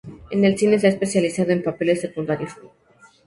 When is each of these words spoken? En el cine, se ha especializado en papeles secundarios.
En 0.31 0.43
el 0.45 0.57
cine, 0.57 0.79
se 0.79 0.87
ha 0.87 0.89
especializado 0.89 1.51
en 1.51 1.61
papeles 1.61 2.01
secundarios. 2.01 2.53